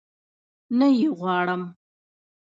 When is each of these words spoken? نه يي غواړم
نه 0.77 0.87
يي 0.99 1.07
غواړم 1.19 1.61